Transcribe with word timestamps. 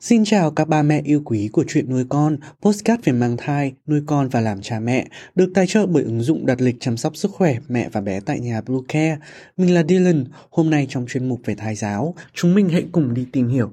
Xin 0.00 0.24
chào 0.24 0.50
các 0.50 0.68
ba 0.68 0.82
mẹ 0.82 1.02
yêu 1.04 1.22
quý 1.24 1.48
của 1.52 1.64
chuyện 1.68 1.90
nuôi 1.90 2.04
con, 2.08 2.36
postcard 2.62 3.02
về 3.04 3.12
mang 3.12 3.36
thai, 3.36 3.72
nuôi 3.86 4.02
con 4.06 4.28
và 4.28 4.40
làm 4.40 4.62
cha 4.62 4.80
mẹ, 4.80 5.06
được 5.34 5.50
tài 5.54 5.66
trợ 5.66 5.86
bởi 5.86 6.02
ứng 6.02 6.20
dụng 6.20 6.46
đặt 6.46 6.60
lịch 6.60 6.76
chăm 6.80 6.96
sóc 6.96 7.16
sức 7.16 7.30
khỏe 7.30 7.56
mẹ 7.68 7.88
và 7.92 8.00
bé 8.00 8.20
tại 8.20 8.40
nhà 8.40 8.60
Blue 8.60 8.80
Care. 8.88 9.18
Mình 9.56 9.74
là 9.74 9.82
Dylan, 9.88 10.24
hôm 10.50 10.70
nay 10.70 10.86
trong 10.90 11.06
chuyên 11.08 11.28
mục 11.28 11.40
về 11.44 11.54
thai 11.54 11.74
giáo, 11.74 12.14
chúng 12.34 12.54
mình 12.54 12.68
hãy 12.68 12.84
cùng 12.92 13.14
đi 13.14 13.26
tìm 13.32 13.48
hiểu 13.48 13.72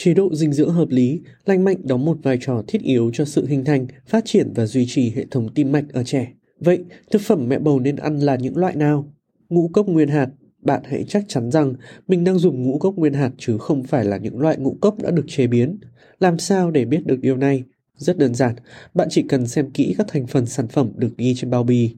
Chế 0.00 0.14
độ 0.14 0.34
dinh 0.34 0.52
dưỡng 0.52 0.70
hợp 0.70 0.88
lý, 0.88 1.20
lành 1.44 1.64
mạnh 1.64 1.76
đóng 1.84 2.04
một 2.04 2.18
vai 2.22 2.38
trò 2.40 2.62
thiết 2.68 2.82
yếu 2.82 3.10
cho 3.14 3.24
sự 3.24 3.46
hình 3.46 3.64
thành, 3.64 3.86
phát 4.06 4.24
triển 4.24 4.52
và 4.54 4.66
duy 4.66 4.86
trì 4.88 5.10
hệ 5.10 5.26
thống 5.30 5.54
tim 5.54 5.72
mạch 5.72 5.84
ở 5.92 6.04
trẻ. 6.04 6.32
Vậy, 6.60 6.84
thực 7.10 7.22
phẩm 7.22 7.48
mẹ 7.48 7.58
bầu 7.58 7.80
nên 7.80 7.96
ăn 7.96 8.18
là 8.18 8.36
những 8.36 8.56
loại 8.56 8.76
nào? 8.76 9.12
Ngũ 9.48 9.68
cốc 9.68 9.86
nguyên 9.86 10.08
hạt, 10.08 10.28
bạn 10.62 10.82
hãy 10.84 11.04
chắc 11.08 11.24
chắn 11.28 11.50
rằng 11.50 11.74
mình 12.08 12.24
đang 12.24 12.38
dùng 12.38 12.62
ngũ 12.62 12.78
cốc 12.78 12.94
nguyên 12.94 13.12
hạt 13.12 13.30
chứ 13.38 13.58
không 13.58 13.82
phải 13.82 14.04
là 14.04 14.16
những 14.16 14.40
loại 14.40 14.56
ngũ 14.56 14.76
cốc 14.80 15.02
đã 15.02 15.10
được 15.10 15.24
chế 15.28 15.46
biến. 15.46 15.78
Làm 16.20 16.38
sao 16.38 16.70
để 16.70 16.84
biết 16.84 17.06
được 17.06 17.20
điều 17.20 17.36
này? 17.36 17.64
Rất 17.96 18.18
đơn 18.18 18.34
giản, 18.34 18.54
bạn 18.94 19.08
chỉ 19.10 19.22
cần 19.22 19.46
xem 19.46 19.70
kỹ 19.70 19.94
các 19.98 20.06
thành 20.08 20.26
phần 20.26 20.46
sản 20.46 20.68
phẩm 20.68 20.92
được 20.96 21.18
ghi 21.18 21.34
trên 21.34 21.50
bao 21.50 21.64
bì. 21.64 21.94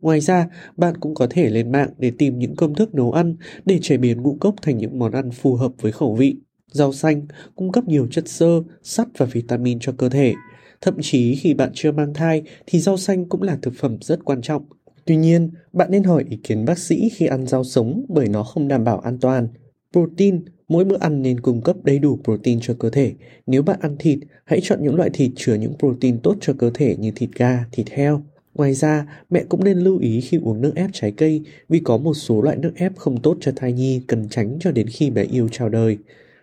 Ngoài 0.00 0.20
ra, 0.20 0.48
bạn 0.76 0.96
cũng 1.00 1.14
có 1.14 1.26
thể 1.30 1.50
lên 1.50 1.72
mạng 1.72 1.90
để 1.98 2.12
tìm 2.18 2.38
những 2.38 2.56
công 2.56 2.74
thức 2.74 2.94
nấu 2.94 3.12
ăn 3.12 3.36
để 3.64 3.78
chế 3.82 3.96
biến 3.96 4.22
ngũ 4.22 4.36
cốc 4.40 4.54
thành 4.62 4.78
những 4.78 4.98
món 4.98 5.12
ăn 5.12 5.30
phù 5.30 5.54
hợp 5.54 5.72
với 5.80 5.92
khẩu 5.92 6.14
vị. 6.14 6.36
Rau 6.72 6.92
xanh 6.92 7.26
cung 7.56 7.72
cấp 7.72 7.84
nhiều 7.88 8.06
chất 8.10 8.28
xơ, 8.28 8.62
sắt 8.82 9.08
và 9.18 9.26
vitamin 9.26 9.78
cho 9.78 9.92
cơ 9.98 10.08
thể. 10.08 10.34
Thậm 10.80 10.94
chí 11.00 11.34
khi 11.34 11.54
bạn 11.54 11.70
chưa 11.74 11.92
mang 11.92 12.14
thai 12.14 12.42
thì 12.66 12.80
rau 12.80 12.96
xanh 12.96 13.24
cũng 13.28 13.42
là 13.42 13.58
thực 13.62 13.74
phẩm 13.74 13.98
rất 14.00 14.24
quan 14.24 14.42
trọng. 14.42 14.64
Tuy 15.04 15.16
nhiên, 15.16 15.50
bạn 15.72 15.90
nên 15.90 16.02
hỏi 16.02 16.24
ý 16.30 16.36
kiến 16.44 16.64
bác 16.64 16.78
sĩ 16.78 17.08
khi 17.08 17.26
ăn 17.26 17.46
rau 17.46 17.64
sống 17.64 18.04
bởi 18.08 18.28
nó 18.28 18.42
không 18.42 18.68
đảm 18.68 18.84
bảo 18.84 18.98
an 18.98 19.18
toàn. 19.20 19.48
Protein, 19.92 20.44
mỗi 20.68 20.84
bữa 20.84 20.98
ăn 20.98 21.22
nên 21.22 21.40
cung 21.40 21.60
cấp 21.62 21.76
đầy 21.84 21.98
đủ 21.98 22.18
protein 22.24 22.58
cho 22.60 22.74
cơ 22.78 22.90
thể. 22.90 23.12
Nếu 23.46 23.62
bạn 23.62 23.80
ăn 23.80 23.96
thịt, 23.98 24.18
hãy 24.44 24.60
chọn 24.62 24.78
những 24.82 24.94
loại 24.96 25.10
thịt 25.10 25.30
chứa 25.36 25.54
những 25.54 25.74
protein 25.78 26.18
tốt 26.18 26.36
cho 26.40 26.52
cơ 26.58 26.70
thể 26.74 26.96
như 26.98 27.10
thịt 27.10 27.30
gà, 27.34 27.64
thịt 27.72 27.90
heo. 27.90 28.22
Ngoài 28.54 28.74
ra, 28.74 29.06
mẹ 29.30 29.44
cũng 29.48 29.64
nên 29.64 29.78
lưu 29.78 29.98
ý 29.98 30.20
khi 30.20 30.38
uống 30.42 30.60
nước 30.60 30.72
ép 30.74 30.90
trái 30.92 31.12
cây 31.12 31.42
vì 31.68 31.80
có 31.80 31.96
một 31.96 32.14
số 32.14 32.42
loại 32.42 32.56
nước 32.56 32.72
ép 32.76 32.96
không 32.96 33.22
tốt 33.22 33.36
cho 33.40 33.52
thai 33.56 33.72
nhi 33.72 34.02
cần 34.06 34.28
tránh 34.28 34.58
cho 34.60 34.72
đến 34.72 34.86
khi 34.88 35.10
bé 35.10 35.22
yêu 35.24 35.48
chào 35.48 35.68
đời. 35.68 35.98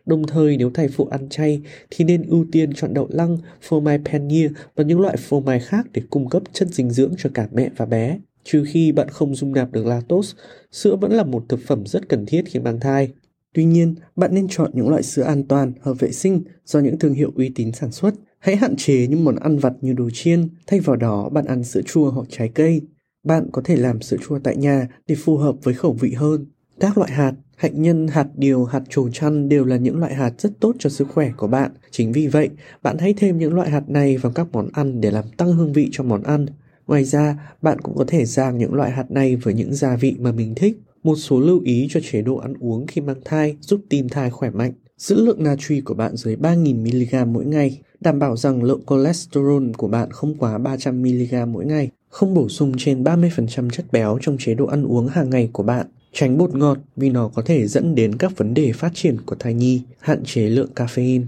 Đồng 0.09 0.27
thời 0.27 0.57
nếu 0.57 0.69
thai 0.69 0.87
phụ 0.87 1.05
ăn 1.05 1.29
chay 1.29 1.61
thì 1.89 2.05
nên 2.05 2.23
ưu 2.23 2.45
tiên 2.51 2.73
chọn 2.73 2.93
đậu 2.93 3.07
lăng, 3.09 3.37
phô 3.61 3.79
mai 3.79 3.99
panir 4.05 4.51
và 4.75 4.83
những 4.83 4.99
loại 4.99 5.17
phô 5.17 5.39
mai 5.39 5.59
khác 5.59 5.87
để 5.93 6.01
cung 6.09 6.29
cấp 6.29 6.43
chất 6.53 6.67
dinh 6.67 6.89
dưỡng 6.89 7.13
cho 7.17 7.29
cả 7.33 7.47
mẹ 7.53 7.69
và 7.77 7.85
bé. 7.85 8.19
Trừ 8.43 8.63
khi 8.67 8.91
bạn 8.91 9.09
không 9.09 9.35
dung 9.35 9.53
nạp 9.53 9.71
được 9.71 9.85
lactose, 9.85 10.37
sữa 10.71 10.95
vẫn 10.95 11.11
là 11.11 11.23
một 11.23 11.45
thực 11.49 11.59
phẩm 11.67 11.85
rất 11.85 12.09
cần 12.09 12.25
thiết 12.25 12.41
khi 12.45 12.59
mang 12.59 12.79
thai. 12.79 13.09
Tuy 13.53 13.65
nhiên, 13.65 13.95
bạn 14.15 14.33
nên 14.33 14.47
chọn 14.49 14.71
những 14.73 14.89
loại 14.89 15.03
sữa 15.03 15.23
an 15.23 15.43
toàn, 15.43 15.73
hợp 15.81 15.93
vệ 15.99 16.11
sinh 16.11 16.43
do 16.65 16.79
những 16.79 16.99
thương 16.99 17.13
hiệu 17.13 17.31
uy 17.35 17.51
tín 17.55 17.71
sản 17.71 17.91
xuất. 17.91 18.13
Hãy 18.39 18.55
hạn 18.55 18.75
chế 18.75 19.07
những 19.07 19.23
món 19.23 19.35
ăn 19.35 19.57
vặt 19.57 19.73
như 19.81 19.93
đồ 19.93 20.09
chiên, 20.13 20.49
thay 20.67 20.79
vào 20.79 20.95
đó 20.95 21.29
bạn 21.29 21.45
ăn 21.45 21.63
sữa 21.63 21.81
chua 21.85 22.11
hoặc 22.11 22.27
trái 22.29 22.49
cây. 22.49 22.81
Bạn 23.23 23.49
có 23.51 23.61
thể 23.65 23.75
làm 23.75 24.01
sữa 24.01 24.17
chua 24.27 24.39
tại 24.39 24.57
nhà 24.57 24.87
để 25.07 25.15
phù 25.15 25.37
hợp 25.37 25.55
với 25.63 25.73
khẩu 25.73 25.93
vị 25.93 26.13
hơn. 26.13 26.45
Các 26.79 26.97
loại 26.97 27.11
hạt 27.11 27.33
Hạnh 27.59 27.81
nhân, 27.81 28.07
hạt 28.07 28.27
điều, 28.35 28.65
hạt 28.65 28.83
trổ 28.89 29.09
chăn 29.09 29.49
đều 29.49 29.65
là 29.65 29.77
những 29.77 29.99
loại 29.99 30.13
hạt 30.13 30.31
rất 30.37 30.49
tốt 30.59 30.75
cho 30.79 30.89
sức 30.89 31.07
khỏe 31.13 31.31
của 31.37 31.47
bạn. 31.47 31.71
Chính 31.91 32.11
vì 32.11 32.27
vậy, 32.27 32.49
bạn 32.83 32.97
hãy 32.97 33.13
thêm 33.17 33.37
những 33.37 33.53
loại 33.53 33.69
hạt 33.69 33.89
này 33.89 34.17
vào 34.17 34.31
các 34.31 34.47
món 34.51 34.69
ăn 34.73 35.01
để 35.01 35.11
làm 35.11 35.25
tăng 35.37 35.53
hương 35.53 35.73
vị 35.73 35.89
cho 35.91 36.03
món 36.03 36.23
ăn. 36.23 36.45
Ngoài 36.87 37.03
ra, 37.03 37.53
bạn 37.61 37.79
cũng 37.81 37.97
có 37.97 38.05
thể 38.07 38.25
rang 38.25 38.57
những 38.57 38.73
loại 38.73 38.91
hạt 38.91 39.11
này 39.11 39.35
với 39.35 39.53
những 39.53 39.73
gia 39.73 39.95
vị 39.95 40.15
mà 40.19 40.31
mình 40.31 40.55
thích. 40.55 40.79
Một 41.03 41.15
số 41.15 41.39
lưu 41.39 41.61
ý 41.63 41.87
cho 41.89 41.99
chế 42.11 42.21
độ 42.21 42.35
ăn 42.35 42.53
uống 42.59 42.87
khi 42.87 43.01
mang 43.01 43.21
thai 43.25 43.57
giúp 43.61 43.81
tim 43.89 44.09
thai 44.09 44.29
khỏe 44.29 44.49
mạnh. 44.49 44.73
Giữ 44.97 45.25
lượng 45.25 45.43
natri 45.43 45.81
của 45.81 45.93
bạn 45.93 46.15
dưới 46.15 46.35
3.000mg 46.35 47.27
mỗi 47.27 47.45
ngày, 47.45 47.81
đảm 47.99 48.19
bảo 48.19 48.37
rằng 48.37 48.63
lượng 48.63 48.81
cholesterol 48.89 49.63
của 49.77 49.87
bạn 49.87 50.11
không 50.11 50.35
quá 50.37 50.57
300mg 50.57 51.47
mỗi 51.47 51.65
ngày, 51.65 51.89
không 52.09 52.33
bổ 52.33 52.49
sung 52.49 52.73
trên 52.77 53.03
30% 53.03 53.69
chất 53.69 53.85
béo 53.91 54.17
trong 54.21 54.37
chế 54.39 54.53
độ 54.53 54.65
ăn 54.65 54.83
uống 54.83 55.07
hàng 55.07 55.29
ngày 55.29 55.49
của 55.53 55.63
bạn. 55.63 55.87
Tránh 56.13 56.37
bột 56.37 56.55
ngọt 56.55 56.77
vì 56.95 57.09
nó 57.09 57.27
có 57.27 57.41
thể 57.41 57.67
dẫn 57.67 57.95
đến 57.95 58.15
các 58.15 58.37
vấn 58.37 58.53
đề 58.53 58.71
phát 58.73 58.91
triển 58.93 59.17
của 59.25 59.35
thai 59.35 59.53
nhi, 59.53 59.81
hạn 59.99 60.23
chế 60.25 60.41
lượng 60.41 60.69
caffeine. 60.75 61.23